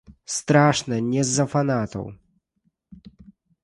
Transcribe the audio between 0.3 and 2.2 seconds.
Страшна не з-за фанатаў.